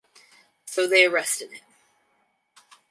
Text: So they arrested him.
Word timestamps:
So 0.65 0.87
they 0.87 1.05
arrested 1.05 1.51
him. 1.51 1.63